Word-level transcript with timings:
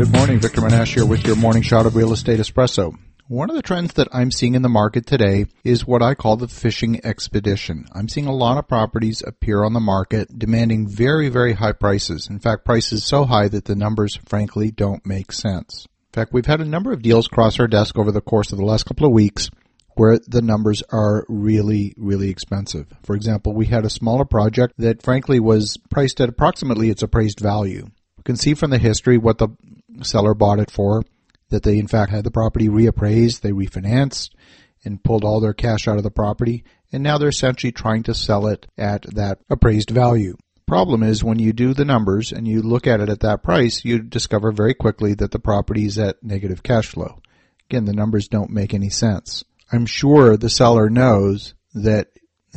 Good 0.00 0.14
morning, 0.14 0.40
Victor 0.40 0.62
Menasce 0.62 0.94
here 0.94 1.04
with 1.04 1.26
your 1.26 1.36
morning 1.36 1.60
shot 1.60 1.84
of 1.84 1.94
real 1.94 2.14
estate 2.14 2.40
espresso. 2.40 2.94
One 3.28 3.50
of 3.50 3.56
the 3.56 3.60
trends 3.60 3.92
that 3.92 4.08
I'm 4.10 4.30
seeing 4.30 4.54
in 4.54 4.62
the 4.62 4.70
market 4.70 5.04
today 5.04 5.44
is 5.62 5.86
what 5.86 6.00
I 6.02 6.14
call 6.14 6.38
the 6.38 6.48
fishing 6.48 7.04
expedition. 7.04 7.84
I'm 7.92 8.08
seeing 8.08 8.26
a 8.26 8.32
lot 8.32 8.56
of 8.56 8.66
properties 8.66 9.22
appear 9.22 9.62
on 9.62 9.74
the 9.74 9.78
market 9.78 10.38
demanding 10.38 10.88
very, 10.88 11.28
very 11.28 11.52
high 11.52 11.72
prices. 11.72 12.30
In 12.30 12.38
fact, 12.38 12.64
prices 12.64 13.04
so 13.04 13.26
high 13.26 13.48
that 13.48 13.66
the 13.66 13.76
numbers 13.76 14.18
frankly 14.24 14.70
don't 14.70 15.04
make 15.04 15.32
sense. 15.32 15.84
In 15.84 16.14
fact, 16.14 16.32
we've 16.32 16.46
had 16.46 16.62
a 16.62 16.64
number 16.64 16.92
of 16.92 17.02
deals 17.02 17.28
cross 17.28 17.60
our 17.60 17.68
desk 17.68 17.98
over 17.98 18.10
the 18.10 18.22
course 18.22 18.52
of 18.52 18.58
the 18.58 18.64
last 18.64 18.86
couple 18.86 19.04
of 19.04 19.12
weeks 19.12 19.50
where 19.96 20.18
the 20.26 20.40
numbers 20.40 20.82
are 20.90 21.26
really, 21.28 21.92
really 21.98 22.30
expensive. 22.30 22.86
For 23.02 23.14
example, 23.14 23.52
we 23.52 23.66
had 23.66 23.84
a 23.84 23.90
smaller 23.90 24.24
project 24.24 24.72
that 24.78 25.02
frankly 25.02 25.40
was 25.40 25.76
priced 25.90 26.22
at 26.22 26.30
approximately 26.30 26.88
its 26.88 27.02
appraised 27.02 27.40
value. 27.40 27.90
You 28.16 28.24
can 28.24 28.36
see 28.36 28.54
from 28.54 28.70
the 28.70 28.78
history 28.78 29.18
what 29.18 29.38
the 29.38 29.48
seller 30.02 30.34
bought 30.34 30.60
it 30.60 30.70
for 30.70 31.02
that 31.50 31.62
they 31.62 31.78
in 31.78 31.86
fact 31.86 32.10
had 32.10 32.24
the 32.24 32.30
property 32.30 32.68
reappraised, 32.68 33.40
they 33.40 33.52
refinanced 33.52 34.30
and 34.84 35.02
pulled 35.02 35.24
all 35.24 35.40
their 35.40 35.52
cash 35.52 35.86
out 35.86 35.98
of 35.98 36.02
the 36.02 36.10
property, 36.10 36.64
and 36.92 37.02
now 37.02 37.18
they're 37.18 37.28
essentially 37.28 37.72
trying 37.72 38.02
to 38.04 38.14
sell 38.14 38.46
it 38.46 38.66
at 38.78 39.02
that 39.14 39.38
appraised 39.50 39.90
value. 39.90 40.36
Problem 40.66 41.02
is 41.02 41.24
when 41.24 41.38
you 41.38 41.52
do 41.52 41.74
the 41.74 41.84
numbers 41.84 42.32
and 42.32 42.46
you 42.46 42.62
look 42.62 42.86
at 42.86 43.00
it 43.00 43.08
at 43.08 43.20
that 43.20 43.42
price, 43.42 43.84
you 43.84 43.98
discover 43.98 44.52
very 44.52 44.72
quickly 44.72 45.14
that 45.14 45.32
the 45.32 45.38
property 45.38 45.84
is 45.84 45.98
at 45.98 46.22
negative 46.22 46.62
cash 46.62 46.86
flow. 46.86 47.20
Again, 47.68 47.84
the 47.84 47.92
numbers 47.92 48.28
don't 48.28 48.50
make 48.50 48.72
any 48.72 48.88
sense. 48.88 49.44
I'm 49.72 49.86
sure 49.86 50.36
the 50.36 50.48
seller 50.48 50.88
knows 50.88 51.54
that 51.74 52.08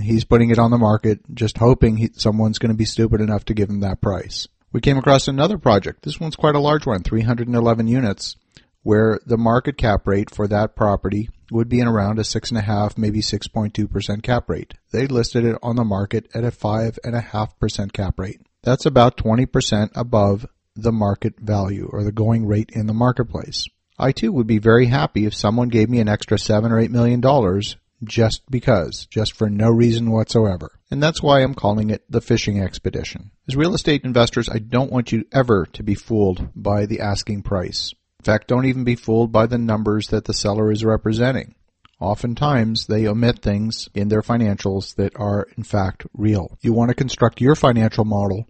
he's 0.02 0.26
putting 0.26 0.50
it 0.50 0.60
on 0.60 0.72
the 0.72 0.78
market 0.78 1.20
just 1.34 1.58
hoping 1.58 1.98
he, 1.98 2.10
someone's 2.14 2.60
going 2.60 2.72
to 2.72 2.78
be 2.78 2.86
stupid 2.86 3.22
enough 3.22 3.46
to 3.46 3.54
give 3.54 3.70
him 3.70 3.82
that 3.82 4.02
price. 4.02 4.48
We 4.74 4.82
came 4.82 4.98
across 4.98 5.28
another 5.28 5.60
project. 5.60 6.02
This 6.02 6.20
one's 6.20 6.36
quite 6.36 6.56
a 6.56 6.60
large 6.60 6.88
one, 6.88 7.04
311 7.04 7.88
units 7.88 8.36
where 8.82 9.20
the 9.26 9.38
market 9.38 9.78
cap 9.78 10.06
rate 10.06 10.30
for 10.30 10.48
that 10.48 10.76
property 10.76 11.30
would 11.52 11.70
be 11.70 11.80
in 11.80 11.88
around 11.88 12.20
a 12.20 12.24
six 12.24 12.50
and 12.50 12.58
a 12.58 12.62
half, 12.64 12.98
maybe 12.98 13.22
6.2% 13.22 14.24
cap 14.24 14.50
rate. 14.50 14.74
They 14.92 15.08
listed 15.08 15.46
it 15.46 15.58
on 15.64 15.76
the 15.76 15.86
market 15.86 16.28
at 16.34 16.44
a 16.44 16.52
five 16.52 17.00
and 17.04 17.16
a 17.16 17.22
half 17.22 17.58
percent 17.60 17.94
cap 17.94 18.20
rate. 18.20 18.42
That's 18.64 18.86
about 18.86 19.16
20% 19.16 19.92
above 19.96 20.46
the 20.76 20.92
market 20.92 21.40
value 21.40 21.88
or 21.92 22.04
the 22.04 22.12
going 22.12 22.46
rate 22.46 22.72
in 22.74 22.88
the 22.88 22.94
marketplace. 22.94 23.68
I 23.98 24.12
too 24.12 24.32
would 24.32 24.48
be 24.48 24.58
very 24.58 24.88
happy 24.88 25.26
if 25.26 25.36
someone 25.36 25.70
gave 25.70 25.90
me 25.90 26.00
an 26.00 26.10
extra 26.10 26.40
seven 26.40 26.72
or 26.72 26.80
eight 26.80 26.92
million 26.92 27.22
dollars 27.22 27.78
just 28.04 28.42
because, 28.50 29.06
just 29.06 29.34
for 29.34 29.50
no 29.50 29.70
reason 29.70 30.12
whatsoever. 30.12 30.72
And 30.94 31.02
that's 31.02 31.24
why 31.24 31.42
I'm 31.42 31.56
calling 31.56 31.90
it 31.90 32.04
the 32.08 32.22
fishing 32.22 32.62
expedition. 32.62 33.32
As 33.48 33.56
real 33.56 33.74
estate 33.74 34.04
investors, 34.04 34.48
I 34.48 34.60
don't 34.60 34.92
want 34.92 35.12
you 35.12 35.26
ever 35.32 35.66
to 35.74 35.82
be 35.82 35.96
fooled 35.96 36.50
by 36.56 36.86
the 36.86 37.00
asking 37.00 37.42
price. 37.42 37.96
In 38.20 38.26
fact, 38.26 38.48
don't 38.48 38.68
even 38.68 38.84
be 38.84 38.96
fooled 38.96 39.32
by 39.32 39.48
the 39.48 39.58
numbers 39.58 40.10
that 40.10 40.26
the 40.26 40.36
seller 40.36 40.72
is 40.72 40.86
representing. 40.86 41.56
Oftentimes, 42.00 42.86
they 42.86 43.08
omit 43.08 43.40
things 43.40 43.90
in 43.96 44.10
their 44.10 44.22
financials 44.22 44.94
that 44.98 45.14
are, 45.16 45.48
in 45.58 45.64
fact, 45.64 46.06
real. 46.14 46.60
You 46.62 46.74
want 46.74 46.90
to 46.90 46.96
construct 46.96 47.42
your 47.42 47.56
financial 47.56 48.06
model 48.06 48.48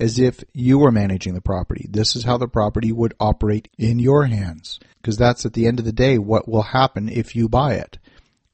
as 0.00 0.18
if 0.18 0.42
you 0.54 0.78
were 0.78 0.92
managing 0.92 1.34
the 1.34 1.42
property. 1.42 1.88
This 1.90 2.16
is 2.16 2.24
how 2.24 2.38
the 2.38 2.48
property 2.48 2.90
would 2.90 3.12
operate 3.20 3.68
in 3.76 3.98
your 3.98 4.24
hands. 4.24 4.80
Because 5.02 5.18
that's 5.18 5.44
at 5.44 5.52
the 5.52 5.66
end 5.66 5.78
of 5.78 5.84
the 5.84 5.92
day 5.92 6.16
what 6.16 6.48
will 6.48 6.62
happen 6.62 7.10
if 7.10 7.36
you 7.36 7.50
buy 7.50 7.74
it. 7.74 7.98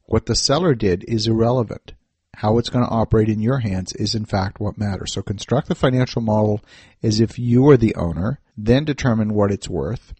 What 0.06 0.27
the 0.27 0.34
seller 0.34 0.75
did 0.75 1.05
is 1.06 1.28
irrelevant. 1.28 1.92
How 2.39 2.58
it's 2.58 2.69
going 2.69 2.84
to 2.84 2.91
operate 2.91 3.28
in 3.28 3.41
your 3.41 3.58
hands 3.58 3.92
is 3.94 4.14
in 4.14 4.25
fact 4.25 4.61
what 4.61 4.78
matters. 4.78 5.12
So 5.12 5.22
construct 5.22 5.67
the 5.67 5.75
financial 5.75 6.22
model 6.22 6.61
as 7.03 7.19
if 7.19 7.36
you 7.36 7.69
are 7.69 7.77
the 7.77 7.97
owner, 7.97 8.39
then 8.56 8.84
determine 8.84 9.34
what 9.34 9.50
it's 9.50 9.69
worth, 9.69 10.14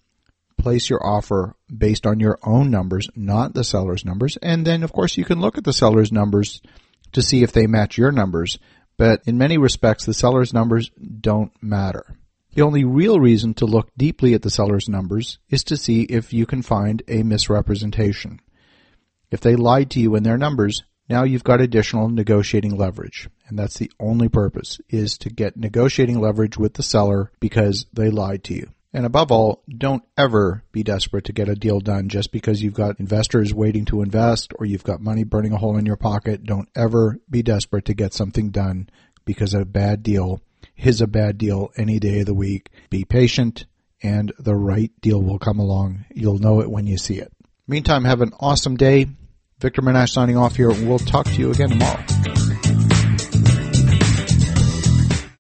place 0.59 0.91
your 0.91 1.07
offer 1.07 1.55
based 1.73 2.09
on 2.09 2.19
your 2.19 2.41
own 2.43 2.73
numbers, 2.73 3.09
not 3.15 3.55
the 3.55 3.63
seller's 3.63 4.05
numbers. 4.05 4.37
And 4.43 4.67
then, 4.67 4.83
of 4.83 4.93
course, 4.93 5.17
you 5.17 5.25
can 5.25 5.41
look 5.41 5.59
at 5.59 5.63
the 5.63 5.73
seller's 5.73 6.11
numbers 6.11 6.61
to 7.13 7.23
see 7.23 7.45
if 7.45 7.53
they 7.53 7.69
match 7.69 7.97
your 7.97 8.11
numbers. 8.11 8.59
But 8.97 9.23
in 9.25 9.39
many 9.39 9.57
respects, 9.57 10.05
the 10.05 10.13
seller's 10.13 10.53
numbers 10.53 10.91
don't 11.21 11.53
matter. 11.63 12.17
The 12.53 12.63
only 12.63 12.83
real 12.83 13.21
reason 13.21 13.55
to 13.55 13.65
look 13.65 13.91
deeply 13.97 14.35
at 14.35 14.43
the 14.43 14.51
seller's 14.51 14.89
numbers 14.89 15.39
is 15.51 15.63
to 15.63 15.77
see 15.77 16.03
if 16.03 16.33
you 16.33 16.47
can 16.47 16.63
find 16.63 17.01
a 17.07 17.23
misrepresentation. 17.23 18.41
If 19.31 19.39
they 19.39 19.55
lied 19.55 19.93
to 19.93 20.01
you 20.01 20.17
in 20.17 20.25
their 20.25 20.37
numbers, 20.37 20.83
now 21.09 21.25
you've 21.25 21.45
got 21.45 21.61
additional 21.61 22.09
negotiating 22.09 22.77
leverage. 22.77 23.29
And 23.49 23.59
that's 23.59 23.79
the 23.79 23.91
only 23.99 24.29
purpose, 24.29 24.79
is 24.89 25.19
to 25.19 25.31
get 25.31 25.57
negotiating 25.57 26.21
leverage 26.21 26.59
with 26.59 26.75
the 26.75 26.83
seller 26.83 27.33
because 27.41 27.87
they 27.93 28.11
lied 28.11 28.45
to 28.45 28.55
you. 28.55 28.69
And 28.93 29.05
above 29.05 29.31
all, 29.31 29.63
don't 29.69 30.03
ever 30.17 30.63
be 30.73 30.83
desperate 30.83 31.25
to 31.25 31.33
get 31.33 31.49
a 31.49 31.55
deal 31.55 31.81
done 31.81 32.09
just 32.09 32.33
because 32.33 32.63
you've 32.63 32.75
got 32.75 32.99
investors 32.99 33.53
waiting 33.53 33.85
to 33.87 34.03
invest 34.03 34.53
or 34.59 34.67
you've 34.67 34.85
got 34.85 35.01
money 35.01 35.25
burning 35.25 35.53
a 35.53 35.59
hole 35.59 35.77
in 35.77 35.85
your 35.85 35.97
pocket. 35.97 36.45
Don't 36.45 36.69
ever 36.75 37.19
be 37.29 37.43
desperate 37.43 37.85
to 37.87 37.95
get 37.95 38.15
something 38.15 38.51
done 38.51 38.89
because 39.27 39.53
a 39.53 39.65
bad 39.67 40.03
deal 40.03 40.41
is 40.77 41.01
a 41.03 41.07
bad 41.07 41.37
deal 41.37 41.71
any 41.77 41.99
day 41.99 42.21
of 42.21 42.27
the 42.27 42.35
week. 42.35 42.71
Be 42.89 43.05
patient 43.05 43.67
and 44.03 44.33
the 44.39 44.55
right 44.55 44.93
deal 45.01 45.23
will 45.23 45.39
come 45.39 45.59
along. 45.59 46.07
You'll 46.15 46.39
know 46.39 46.61
it 46.61 46.71
when 46.71 46.87
you 46.87 46.97
see 46.97 47.19
it. 47.19 47.33
Meantime, 47.67 48.05
have 48.05 48.23
an 48.23 48.33
awesome 48.41 48.77
day. 48.77 49.07
Victor 49.61 49.83
Menasce 49.83 50.13
signing 50.13 50.37
off 50.37 50.57
here. 50.57 50.69
We'll 50.69 51.01
talk 51.01 51.27
to 51.27 51.35
you 51.35 51.51
again 51.51 51.71
tomorrow. 51.71 52.38